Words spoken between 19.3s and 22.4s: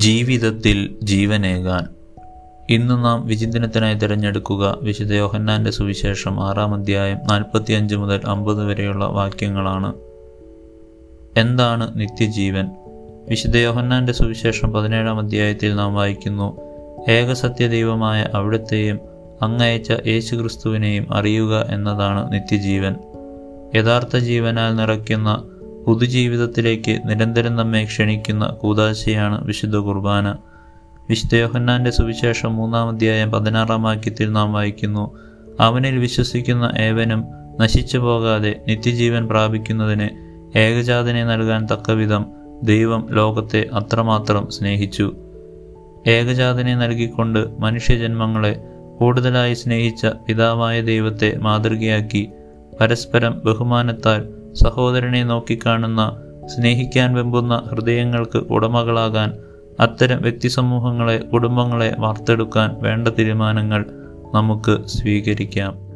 അങ്ങയച്ച യേശുക്രിസ്തുവിനെയും അറിയുക എന്നതാണ്